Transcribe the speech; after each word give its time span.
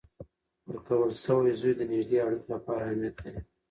ورکول 0.69 1.09
سوی 1.25 1.51
زوی 1.59 1.73
د 1.77 1.81
نږدې 1.91 2.17
اړیکو 2.25 2.47
لپاره 2.55 2.81
اهمیت 2.85 3.15
لري. 3.23 3.41